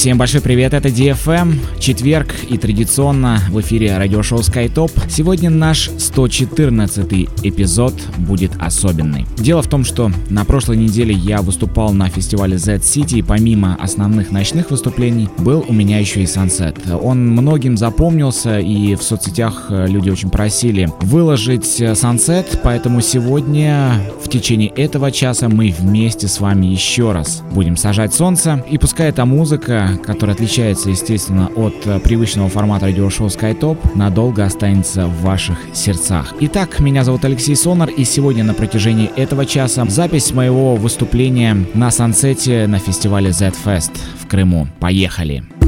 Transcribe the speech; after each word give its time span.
Всем 0.00 0.16
большой 0.16 0.40
привет, 0.40 0.72
это 0.72 0.88
DFM, 0.88 1.78
четверг 1.78 2.34
и 2.48 2.56
традиционно 2.56 3.38
в 3.50 3.60
эфире 3.60 3.98
радиошоу 3.98 4.38
SkyTop. 4.38 4.90
Сегодня 5.10 5.50
наш 5.50 5.90
114 5.98 7.28
эпизод 7.42 7.92
будет 8.16 8.52
особенный. 8.58 9.26
Дело 9.36 9.60
в 9.60 9.68
том, 9.68 9.84
что 9.84 10.10
на 10.30 10.46
прошлой 10.46 10.78
неделе 10.78 11.14
я 11.14 11.42
выступал 11.42 11.92
на 11.92 12.08
фестивале 12.08 12.56
Z-City 12.56 13.18
и 13.18 13.22
помимо 13.22 13.76
основных 13.78 14.30
ночных 14.30 14.70
выступлений 14.70 15.28
был 15.36 15.66
у 15.68 15.74
меня 15.74 15.98
еще 15.98 16.22
и 16.22 16.24
Sunset. 16.24 16.96
Он 16.96 17.28
многим 17.28 17.76
запомнился 17.76 18.58
и 18.58 18.94
в 18.94 19.02
соцсетях 19.02 19.66
люди 19.68 20.08
очень 20.08 20.30
просили 20.30 20.88
выложить 21.02 21.78
Sunset, 21.78 22.60
поэтому 22.62 23.02
сегодня 23.02 24.00
в 24.24 24.30
течение 24.30 24.70
этого 24.70 25.12
часа 25.12 25.50
мы 25.50 25.74
вместе 25.78 26.26
с 26.26 26.40
вами 26.40 26.68
еще 26.68 27.12
раз 27.12 27.42
будем 27.52 27.76
сажать 27.76 28.14
солнце 28.14 28.64
и 28.70 28.78
пускай 28.78 29.10
эта 29.10 29.26
музыка 29.26 29.90
который 30.04 30.34
отличается, 30.34 30.90
естественно, 30.90 31.50
от 31.54 31.86
э, 31.86 31.98
привычного 32.00 32.48
формата 32.48 32.86
радиошоу 32.86 33.28
SkyTop, 33.28 33.78
надолго 33.94 34.44
останется 34.44 35.06
в 35.06 35.22
ваших 35.22 35.58
сердцах. 35.72 36.34
Итак, 36.40 36.80
меня 36.80 37.04
зовут 37.04 37.24
Алексей 37.24 37.56
Сонар, 37.56 37.90
и 37.90 38.04
сегодня 38.04 38.44
на 38.44 38.54
протяжении 38.54 39.10
этого 39.16 39.46
часа 39.46 39.84
запись 39.88 40.32
моего 40.32 40.76
выступления 40.76 41.56
на 41.74 41.90
Сансете 41.90 42.66
на 42.66 42.78
фестивале 42.78 43.32
Z-Fest 43.32 43.92
в 44.20 44.26
Крыму. 44.26 44.66
Поехали! 44.78 45.59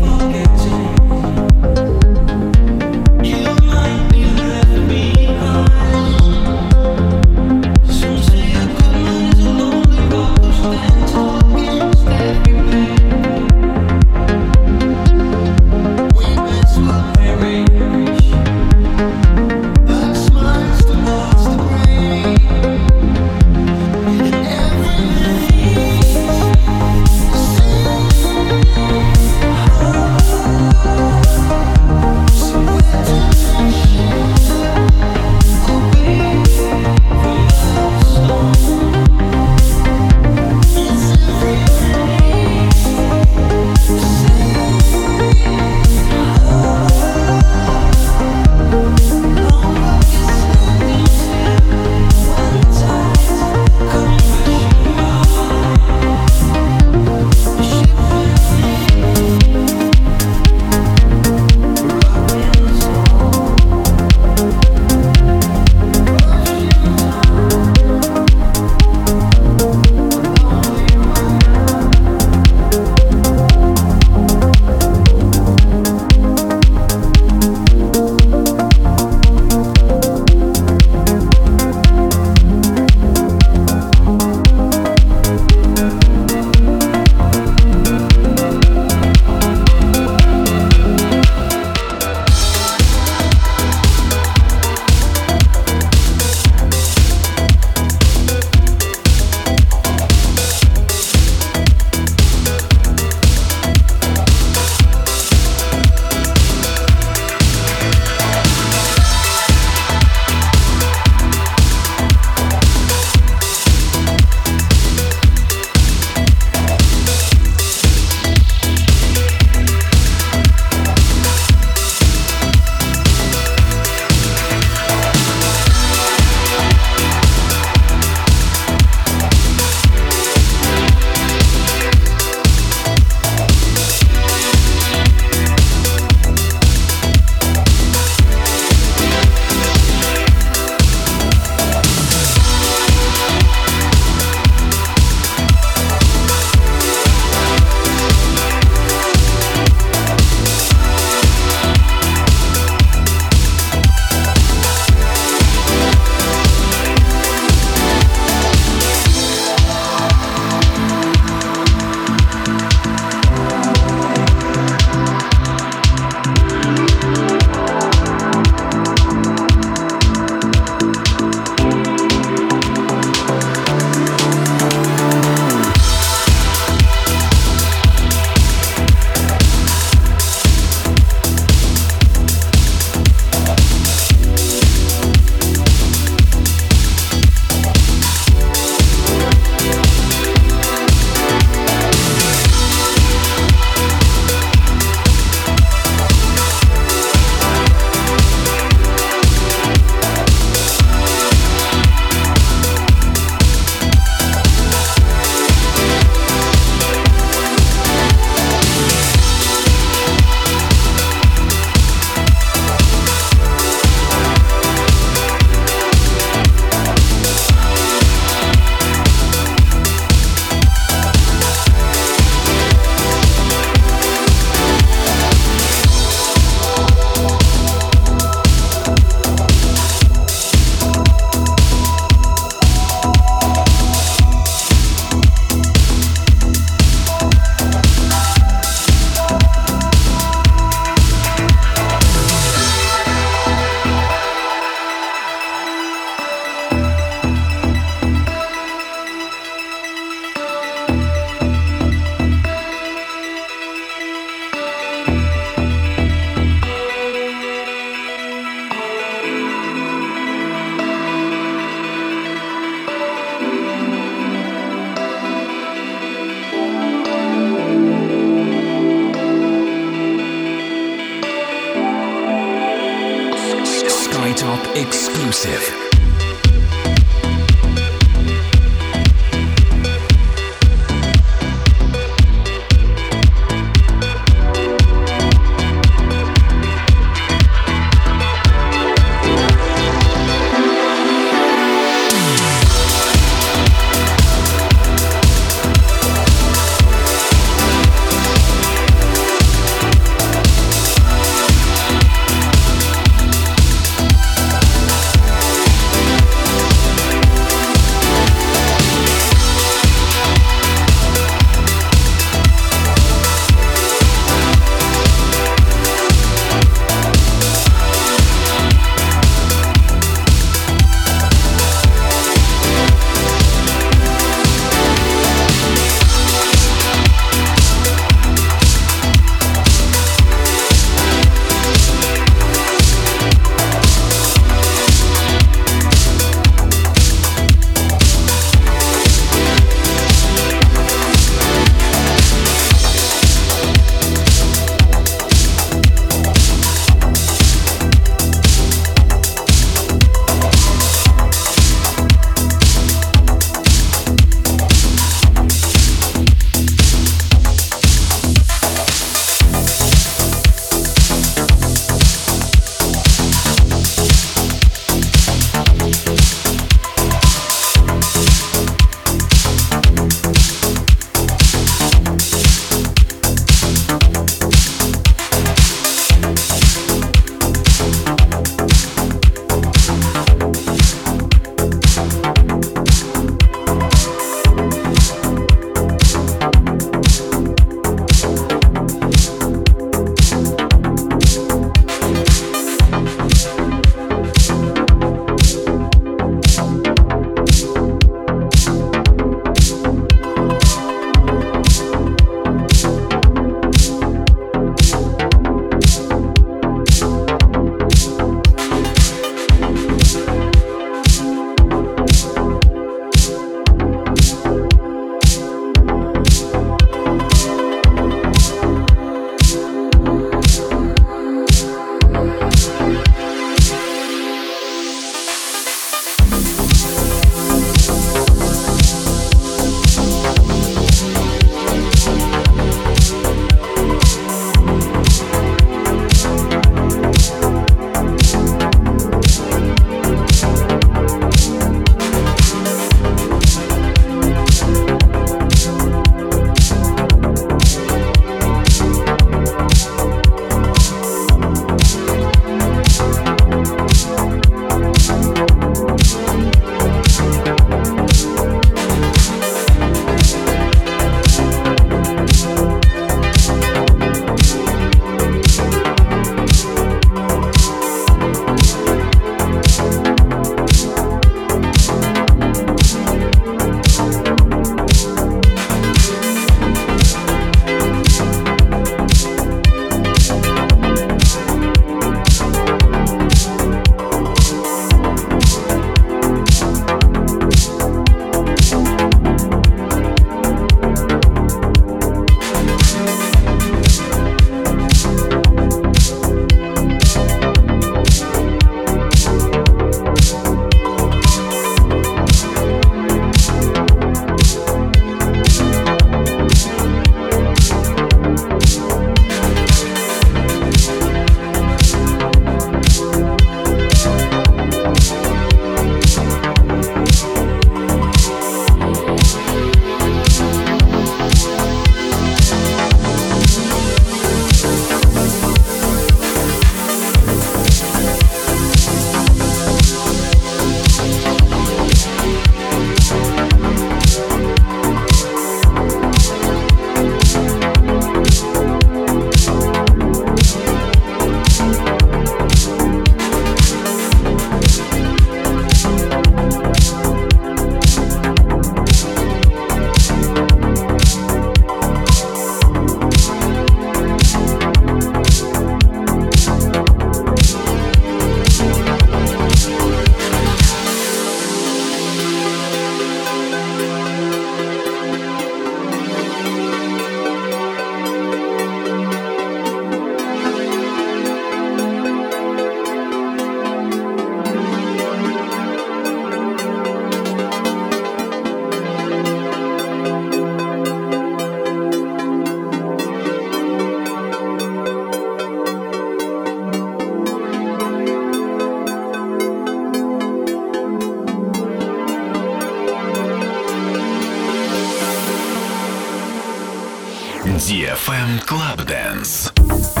DFM 597.67 598.39
Club 598.45 598.85
Dance. 598.85 600.00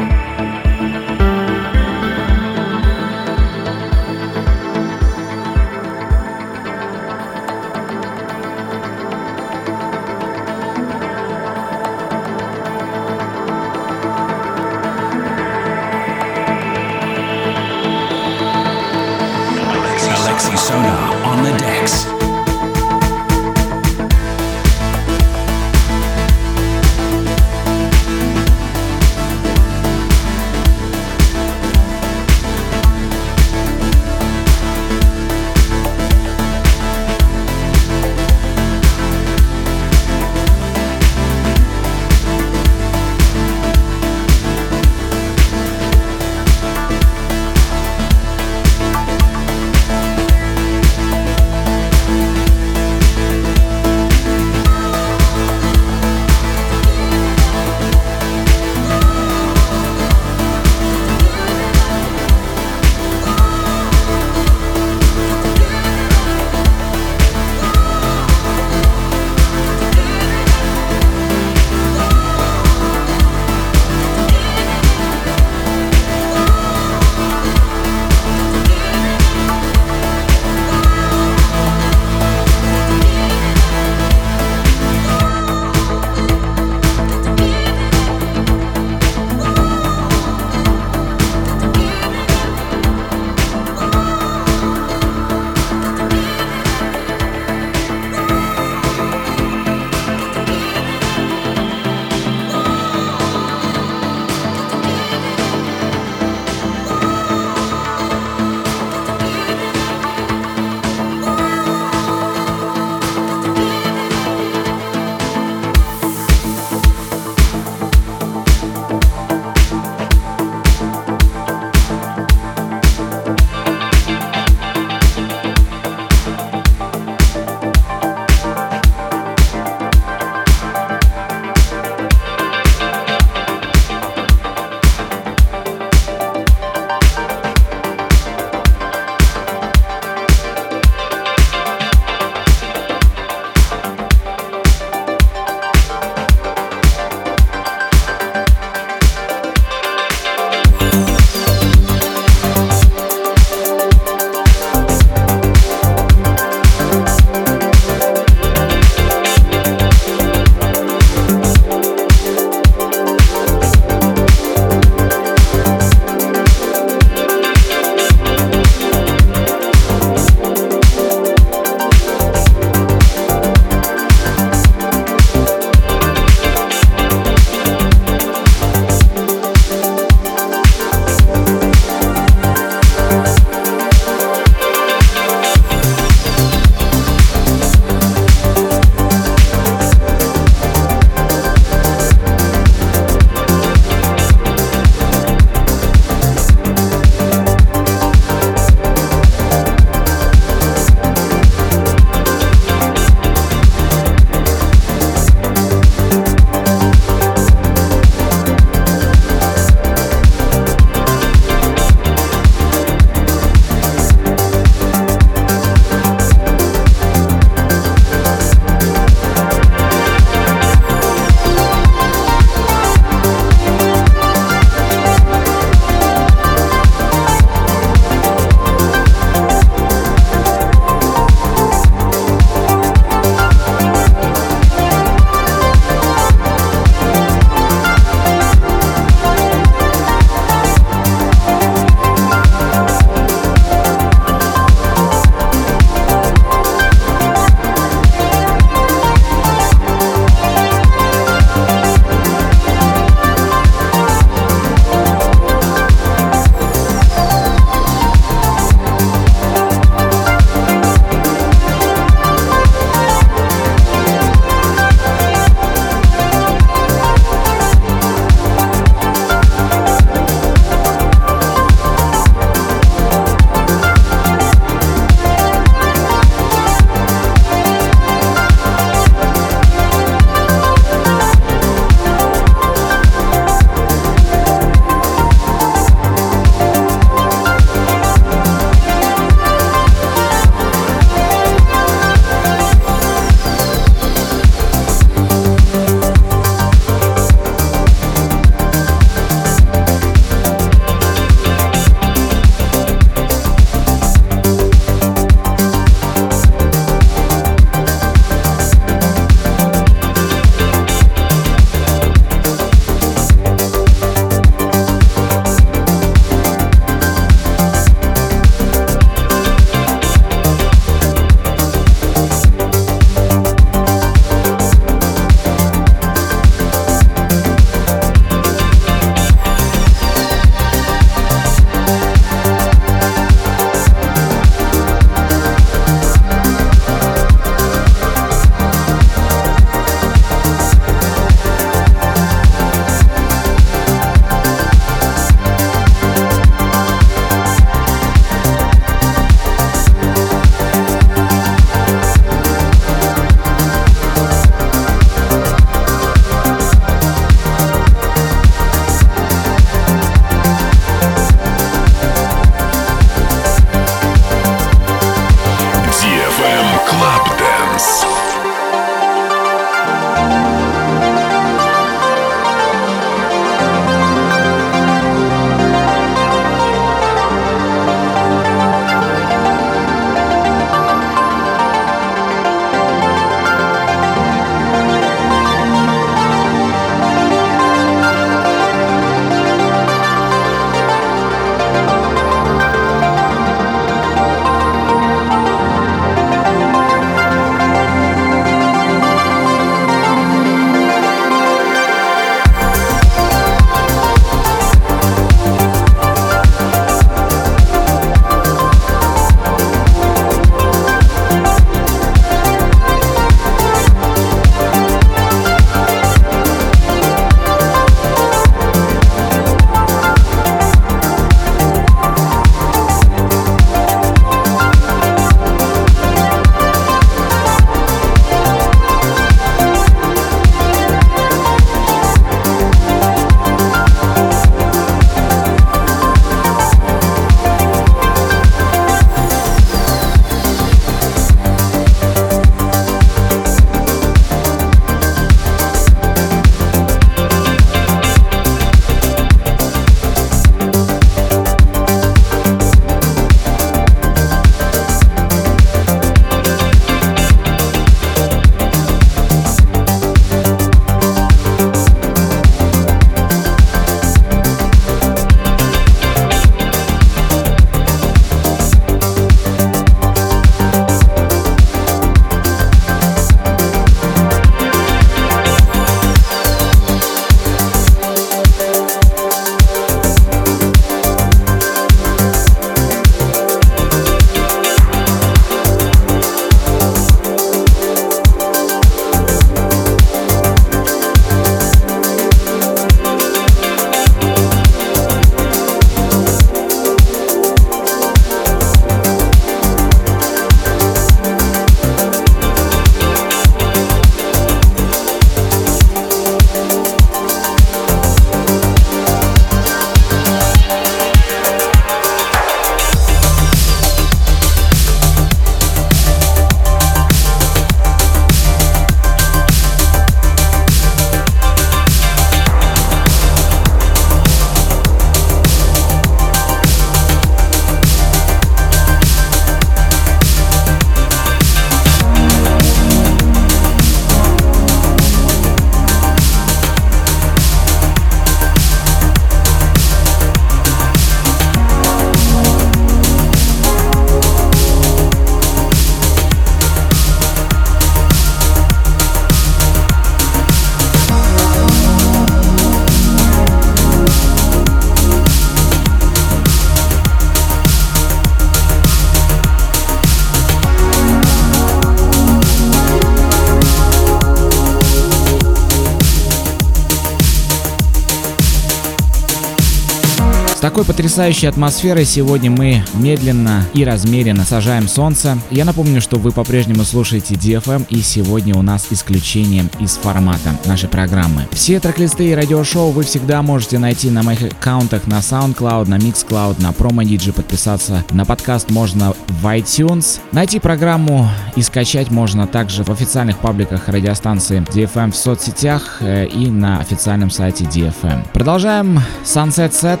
Такой 570.72 570.86
потрясающей 570.86 571.50
атмосферой 571.50 572.06
сегодня 572.06 572.50
мы 572.50 572.82
медленно 572.94 573.66
и 573.74 573.84
размеренно 573.84 574.42
сажаем 574.46 574.88
солнце. 574.88 575.36
Я 575.50 575.66
напомню, 575.66 576.00
что 576.00 576.16
вы 576.16 576.32
по-прежнему 576.32 576.84
слушаете 576.84 577.34
DFM 577.34 577.84
и 577.90 578.00
сегодня 578.00 578.54
у 578.54 578.62
нас 578.62 578.86
исключением 578.88 579.68
из 579.80 579.96
формата 579.96 580.56
нашей 580.64 580.88
программы. 580.88 581.46
Все 581.52 581.78
трек-листы 581.78 582.30
и 582.30 582.34
радиошоу 582.34 582.90
вы 582.90 583.02
всегда 583.02 583.42
можете 583.42 583.78
найти 583.78 584.08
на 584.08 584.22
моих 584.22 584.44
аккаунтах 584.44 585.06
на 585.06 585.18
SoundCloud, 585.18 585.90
на 585.90 585.96
MixCloud, 585.98 586.62
на 586.62 586.70
PromoDigi, 586.70 587.32
подписаться 587.32 588.02
на 588.10 588.24
подкаст 588.24 588.70
можно 588.70 589.12
в 589.28 589.46
iTunes. 589.48 590.20
Найти 590.32 590.58
программу 590.58 591.28
и 591.54 591.60
скачать 591.60 592.10
можно 592.10 592.46
также 592.46 592.82
в 592.82 592.88
официальных 592.88 593.36
пабликах 593.40 593.88
радиостанции 593.88 594.64
DFM 594.72 595.12
в 595.12 595.16
соцсетях 595.16 595.98
э, 596.00 596.28
и 596.28 596.46
на 596.46 596.80
официальном 596.80 597.30
сайте 597.30 597.64
DFM. 597.64 598.24
Продолжаем 598.32 599.00
Sunset 599.22 599.72
Set. 599.72 600.00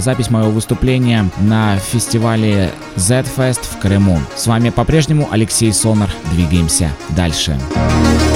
Запись 0.00 0.30
моего 0.30 0.50
выступления 0.50 1.28
на 1.38 1.78
фестивале 1.78 2.70
Z-Fest 2.96 3.60
в 3.62 3.78
Крыму. 3.78 4.18
С 4.36 4.46
вами 4.46 4.70
по-прежнему 4.70 5.28
Алексей 5.30 5.72
Сонар. 5.72 6.10
Двигаемся 6.32 6.90
дальше. 7.10 7.56
Дальше. 7.56 8.35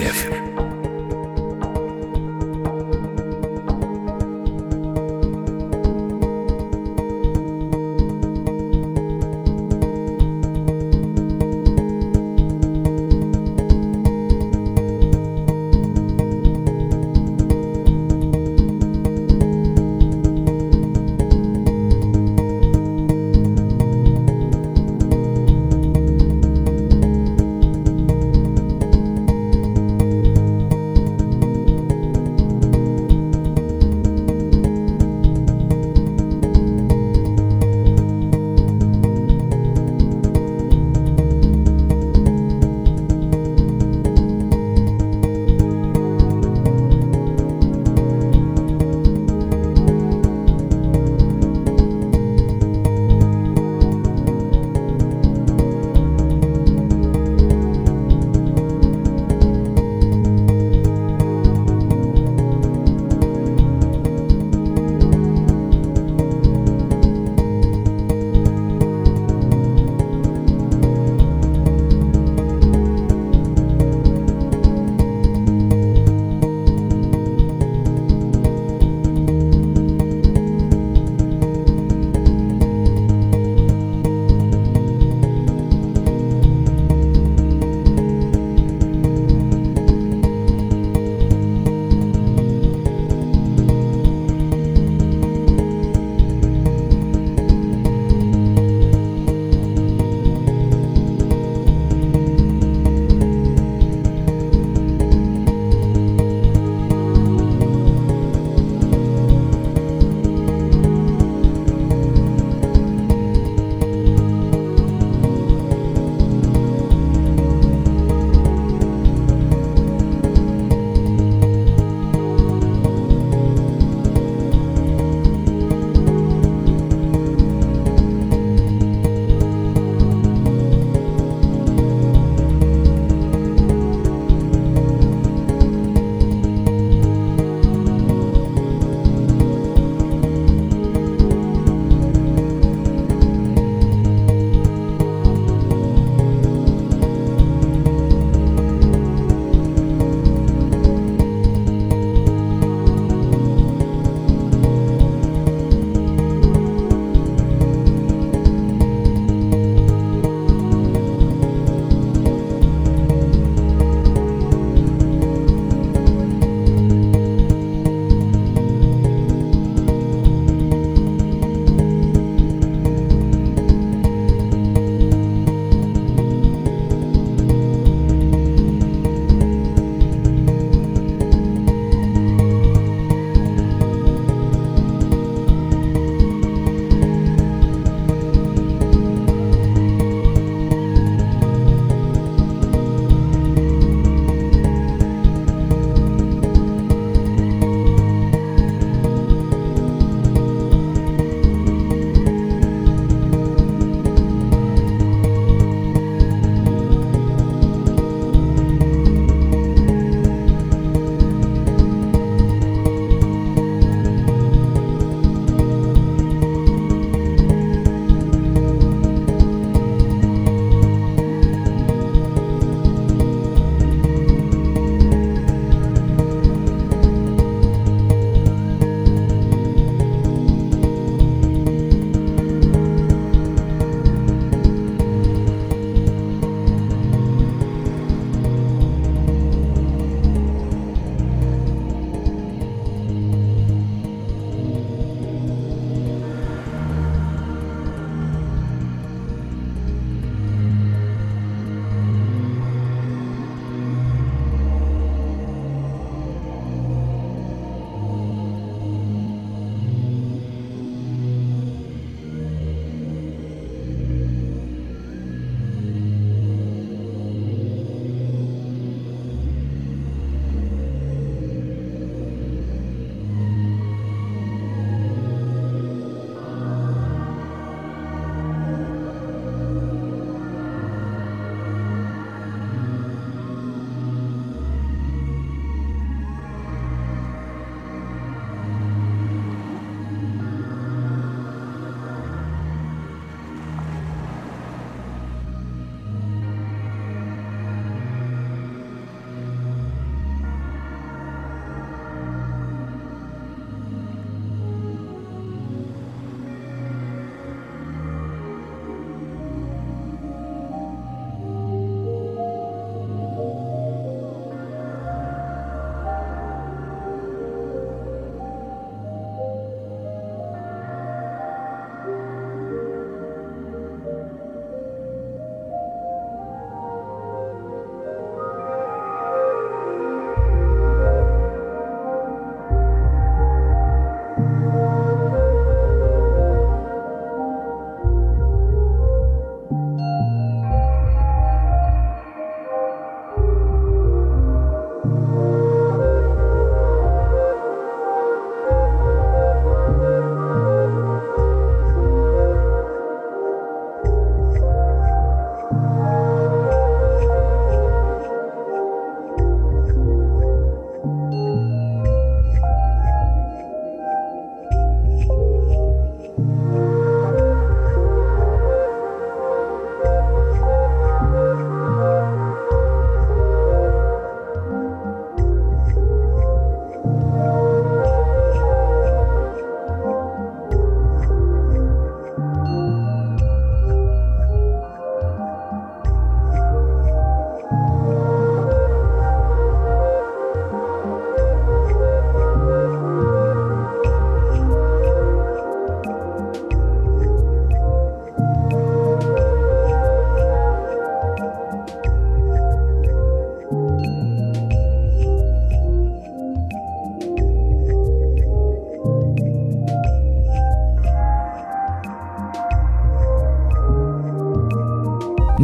Exclusive. 0.00 0.37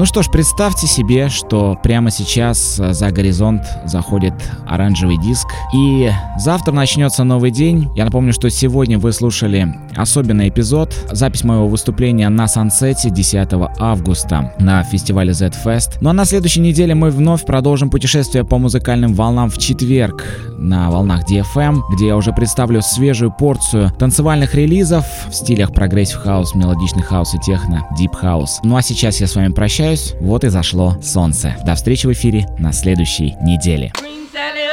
Ну 0.04 0.06
что 0.06 0.22
ж, 0.22 0.30
представьте 0.30 0.86
себе, 0.86 1.30
что 1.30 1.78
прямо 1.82 2.10
сейчас 2.10 2.78
э, 2.78 2.92
за 2.92 3.10
горизонт 3.10 3.62
заходит 3.86 4.34
оранжевый 4.74 5.18
диск, 5.18 5.46
и 5.72 6.10
завтра 6.38 6.72
начнется 6.72 7.24
новый 7.24 7.50
день. 7.50 7.88
Я 7.96 8.04
напомню, 8.04 8.32
что 8.32 8.50
сегодня 8.50 8.98
вы 8.98 9.12
слушали 9.12 9.74
особенный 9.96 10.48
эпизод, 10.48 10.94
запись 11.10 11.44
моего 11.44 11.68
выступления 11.68 12.28
на 12.28 12.46
Сансете 12.46 13.10
10 13.10 13.48
августа 13.78 14.52
на 14.58 14.82
фестивале 14.82 15.32
Z-Fest. 15.32 15.98
Ну 16.00 16.10
а 16.10 16.12
на 16.12 16.24
следующей 16.24 16.60
неделе 16.60 16.94
мы 16.94 17.10
вновь 17.10 17.44
продолжим 17.44 17.90
путешествие 17.90 18.44
по 18.44 18.58
музыкальным 18.58 19.14
волнам 19.14 19.50
в 19.50 19.58
четверг 19.58 20.24
на 20.58 20.90
волнах 20.90 21.30
DFM, 21.30 21.80
где 21.92 22.08
я 22.08 22.16
уже 22.16 22.32
представлю 22.32 22.82
свежую 22.82 23.30
порцию 23.30 23.92
танцевальных 23.98 24.54
релизов 24.54 25.04
в 25.28 25.34
стилях 25.34 25.72
progressive 25.72 26.18
house, 26.18 26.54
мелодичный 26.54 27.02
хаус 27.02 27.34
и 27.34 27.38
техно, 27.38 27.86
deep 27.98 28.14
house. 28.14 28.60
Ну 28.62 28.76
а 28.76 28.82
сейчас 28.82 29.20
я 29.20 29.26
с 29.26 29.36
вами 29.36 29.52
прощаюсь. 29.52 30.14
Вот 30.20 30.44
и 30.44 30.48
зашло 30.48 30.96
солнце. 31.02 31.56
До 31.64 31.74
встречи 31.74 32.06
в 32.06 32.12
эфире 32.12 32.46
на 32.58 32.72
следующей 32.72 33.34
неделе. 33.42 33.92
Green 33.94 34.63